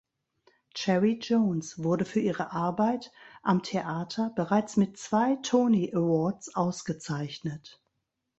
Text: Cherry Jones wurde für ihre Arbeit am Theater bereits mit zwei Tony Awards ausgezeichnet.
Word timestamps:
Cherry 0.73 1.15
Jones 1.21 1.77
wurde 1.83 2.05
für 2.05 2.21
ihre 2.21 2.51
Arbeit 2.53 3.11
am 3.43 3.61
Theater 3.61 4.31
bereits 4.35 4.75
mit 4.75 4.97
zwei 4.97 5.35
Tony 5.43 5.93
Awards 5.93 6.55
ausgezeichnet. 6.55 7.79